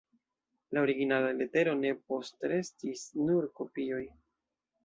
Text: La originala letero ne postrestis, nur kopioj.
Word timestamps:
La 0.77 0.81
originala 0.85 1.29
letero 1.41 1.75
ne 1.83 1.93
postrestis, 2.13 3.07
nur 3.29 3.49
kopioj. 3.61 4.05